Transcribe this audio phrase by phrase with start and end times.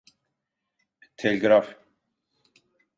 [1.17, 1.75] Telgraf…